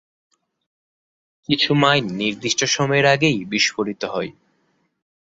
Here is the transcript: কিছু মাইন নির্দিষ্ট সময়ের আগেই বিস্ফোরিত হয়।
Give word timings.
কিছু 1.49 1.69
মাইন 1.73 2.05
নির্দিষ্ট 2.15 2.61
সময়ের 2.67 3.05
আগেই 3.05 3.37
বিস্ফোরিত 3.45 4.01
হয়। 4.05 4.31